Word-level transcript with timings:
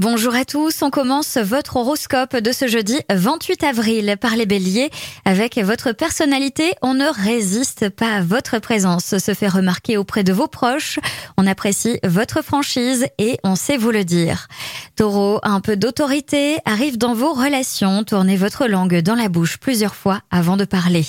Bonjour 0.00 0.34
à 0.34 0.46
tous, 0.46 0.80
on 0.80 0.88
commence 0.88 1.36
votre 1.36 1.76
horoscope 1.76 2.34
de 2.34 2.52
ce 2.52 2.66
jeudi 2.66 2.98
28 3.12 3.62
avril 3.64 4.16
par 4.18 4.34
les 4.34 4.46
béliers. 4.46 4.88
Avec 5.26 5.58
votre 5.58 5.92
personnalité, 5.92 6.72
on 6.80 6.94
ne 6.94 7.04
résiste 7.04 7.90
pas 7.90 8.14
à 8.14 8.22
votre 8.22 8.60
présence, 8.60 9.18
se 9.18 9.34
fait 9.34 9.46
remarquer 9.46 9.98
auprès 9.98 10.24
de 10.24 10.32
vos 10.32 10.46
proches, 10.46 10.98
on 11.36 11.46
apprécie 11.46 11.98
votre 12.02 12.42
franchise 12.42 13.08
et 13.18 13.36
on 13.44 13.56
sait 13.56 13.76
vous 13.76 13.90
le 13.90 14.04
dire. 14.04 14.48
Taureau, 14.96 15.38
un 15.42 15.60
peu 15.60 15.76
d'autorité 15.76 16.56
arrive 16.64 16.96
dans 16.96 17.12
vos 17.12 17.34
relations, 17.34 18.02
tournez 18.02 18.38
votre 18.38 18.68
langue 18.68 19.02
dans 19.02 19.14
la 19.14 19.28
bouche 19.28 19.58
plusieurs 19.58 19.94
fois 19.94 20.22
avant 20.30 20.56
de 20.56 20.64
parler. 20.64 21.04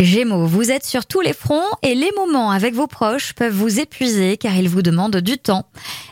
Gémeaux, 0.00 0.46
vous 0.46 0.72
êtes 0.72 0.84
sur 0.84 1.06
tous 1.06 1.20
les 1.20 1.34
fronts 1.34 1.62
et 1.82 1.94
les 1.94 2.10
moments 2.16 2.50
avec 2.50 2.74
vos 2.74 2.88
proches 2.88 3.32
peuvent 3.32 3.54
vous 3.54 3.78
épuiser 3.78 4.38
car 4.38 4.56
ils 4.56 4.68
vous 4.68 4.82
demandent 4.82 5.18
du 5.18 5.38
temps. 5.38 5.68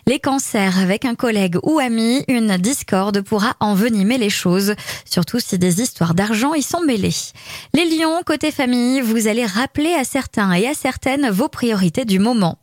Les 0.07 0.19
cancers 0.19 0.81
avec 0.81 1.05
un 1.05 1.15
collègue 1.15 1.59
ou 1.63 1.79
ami 1.79 2.25
une 2.27 2.57
discorde 2.57 3.21
pourra 3.21 3.55
envenimer 3.61 4.19
les 4.19 4.31
choses, 4.31 4.75
surtout 5.05 5.39
si 5.39 5.59
des 5.59 5.81
histoires 5.81 6.15
d'argent 6.15 6.55
y 6.55 6.63
sont 6.63 6.81
mêlées. 6.81 7.15
Les 7.73 7.85
lions, 7.85 8.23
côté 8.27 8.51
famille, 8.51 9.01
vous 9.01 9.29
allez 9.29 9.47
rappeler 9.47 9.95
à 9.95 10.03
certains 10.03 10.53
et 10.55 10.67
à 10.67 10.75
certaines 10.75 11.31
vos 11.31 11.49
priorités 11.49 12.05
du 12.05 12.19
moment. 12.19 12.59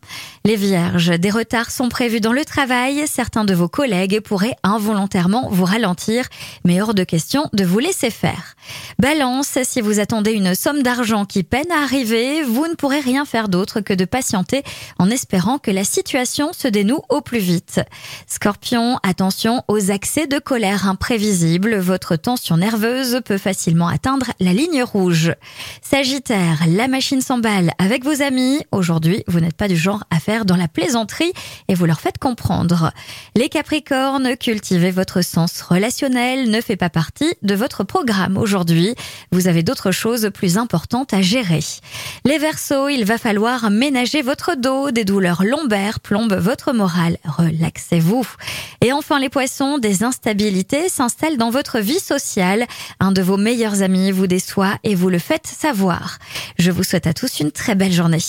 Les 0.49 0.55
vierges, 0.55 1.11
des 1.11 1.29
retards 1.29 1.69
sont 1.69 1.89
prévus 1.89 2.21
dans 2.21 2.33
le 2.33 2.43
travail, 2.43 3.03
certains 3.05 3.45
de 3.45 3.53
vos 3.53 3.67
collègues 3.67 4.19
pourraient 4.19 4.55
involontairement 4.63 5.47
vous 5.51 5.63
ralentir, 5.63 6.25
mais 6.65 6.81
hors 6.81 6.95
de 6.95 7.03
question 7.03 7.51
de 7.53 7.63
vous 7.63 7.77
laisser 7.77 8.09
faire. 8.09 8.55
Balance, 8.97 9.59
si 9.61 9.79
vous 9.79 9.99
attendez 9.99 10.31
une 10.31 10.55
somme 10.55 10.81
d'argent 10.81 11.25
qui 11.25 11.43
peine 11.43 11.71
à 11.71 11.83
arriver, 11.83 12.41
vous 12.41 12.65
ne 12.65 12.73
pourrez 12.73 12.99
rien 12.99 13.25
faire 13.25 13.47
d'autre 13.47 13.79
que 13.81 13.93
de 13.93 14.05
patienter 14.05 14.63
en 14.97 15.11
espérant 15.11 15.59
que 15.59 15.69
la 15.69 15.83
situation 15.83 16.51
se 16.51 16.67
dénoue 16.67 17.01
au 17.09 17.21
plus 17.21 17.37
vite. 17.37 17.81
Scorpion, 18.25 18.97
attention 19.03 19.63
aux 19.67 19.91
accès 19.91 20.25
de 20.25 20.39
colère 20.39 20.87
imprévisibles, 20.87 21.77
votre 21.77 22.15
tension 22.15 22.57
nerveuse 22.57 23.21
peut 23.23 23.37
facilement 23.37 23.87
atteindre 23.87 24.31
la 24.39 24.53
ligne 24.53 24.81
rouge. 24.81 25.31
Sagittaire, 25.83 26.63
la 26.67 26.87
machine 26.87 27.21
s'emballe 27.21 27.69
avec 27.77 28.03
vos 28.03 28.23
amis, 28.23 28.63
aujourd'hui 28.71 29.23
vous 29.27 29.41
n'êtes 29.41 29.55
pas 29.55 29.67
du 29.67 29.77
genre 29.77 30.05
à 30.09 30.19
faire 30.19 30.38
dans 30.45 30.55
la 30.55 30.67
plaisanterie 30.67 31.33
et 31.67 31.75
vous 31.75 31.85
leur 31.85 31.99
faites 31.99 32.17
comprendre. 32.17 32.91
Les 33.35 33.49
Capricornes, 33.49 34.35
cultivez 34.37 34.91
votre 34.91 35.21
sens 35.21 35.61
relationnel 35.61 36.49
ne 36.49 36.61
fait 36.61 36.75
pas 36.75 36.89
partie 36.89 37.33
de 37.41 37.55
votre 37.55 37.83
programme 37.83 38.37
aujourd'hui. 38.37 38.95
Vous 39.31 39.47
avez 39.47 39.63
d'autres 39.63 39.91
choses 39.91 40.29
plus 40.33 40.57
importantes 40.57 41.13
à 41.13 41.21
gérer. 41.21 41.63
Les 42.25 42.37
Verseaux, 42.37 42.89
il 42.89 43.05
va 43.05 43.17
falloir 43.17 43.69
ménager 43.69 44.21
votre 44.21 44.55
dos. 44.55 44.91
Des 44.91 45.05
douleurs 45.05 45.43
lombaires 45.43 45.99
plombent 45.99 46.33
votre 46.33 46.73
morale. 46.73 47.17
Relaxez-vous. 47.25 48.27
Et 48.81 48.93
enfin 48.93 49.19
les 49.19 49.29
Poissons, 49.29 49.77
des 49.77 50.03
instabilités 50.03 50.89
s'installent 50.89 51.37
dans 51.37 51.49
votre 51.49 51.79
vie 51.79 51.99
sociale. 51.99 52.65
Un 52.99 53.11
de 53.11 53.21
vos 53.21 53.37
meilleurs 53.37 53.81
amis 53.81 54.11
vous 54.11 54.27
déçoit 54.27 54.77
et 54.83 54.95
vous 54.95 55.09
le 55.09 55.19
faites 55.19 55.47
savoir. 55.47 56.19
Je 56.57 56.71
vous 56.71 56.83
souhaite 56.83 57.07
à 57.07 57.13
tous 57.13 57.39
une 57.39 57.51
très 57.51 57.75
belle 57.75 57.93
journée. 57.93 58.19